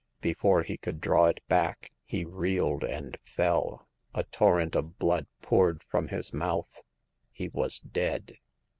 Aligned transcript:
Before 0.19 0.63
he 0.63 0.77
could 0.77 0.99
draw 0.99 1.27
it 1.27 1.47
back 1.47 1.91
he 2.03 2.25
reeled 2.25 2.83
and 2.83 3.19
fell; 3.21 3.87
a 4.15 4.23
torrent 4.23 4.75
of 4.75 4.97
blood 4.97 5.27
poured 5.43 5.83
from 5.83 6.07
his 6.07 6.33
mouth. 6.33 6.81
He 7.31 7.49
was 7.49 7.77
dead. 7.77 8.37